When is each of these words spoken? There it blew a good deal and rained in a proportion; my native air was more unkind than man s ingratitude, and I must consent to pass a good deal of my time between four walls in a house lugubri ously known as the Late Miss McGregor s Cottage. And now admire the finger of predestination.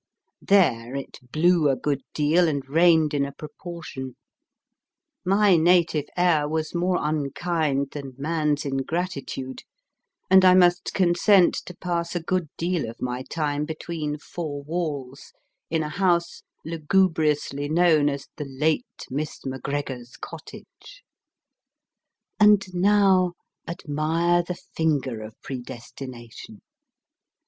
There 0.41 0.95
it 0.95 1.19
blew 1.31 1.69
a 1.69 1.75
good 1.75 2.01
deal 2.15 2.47
and 2.47 2.67
rained 2.67 3.13
in 3.13 3.23
a 3.23 3.31
proportion; 3.31 4.15
my 5.23 5.57
native 5.57 6.05
air 6.17 6.49
was 6.49 6.73
more 6.73 6.97
unkind 6.99 7.91
than 7.91 8.15
man 8.17 8.53
s 8.53 8.65
ingratitude, 8.65 9.61
and 10.27 10.43
I 10.43 10.55
must 10.55 10.95
consent 10.95 11.53
to 11.67 11.75
pass 11.75 12.15
a 12.15 12.19
good 12.19 12.49
deal 12.57 12.89
of 12.89 12.99
my 12.99 13.21
time 13.21 13.63
between 13.63 14.17
four 14.17 14.63
walls 14.63 15.33
in 15.69 15.83
a 15.83 15.89
house 15.89 16.41
lugubri 16.65 17.29
ously 17.33 17.69
known 17.69 18.09
as 18.09 18.27
the 18.37 18.45
Late 18.45 19.05
Miss 19.11 19.41
McGregor 19.45 20.01
s 20.01 20.17
Cottage. 20.17 21.03
And 22.39 22.63
now 22.73 23.33
admire 23.67 24.41
the 24.41 24.55
finger 24.73 25.21
of 25.21 25.39
predestination. 25.43 26.63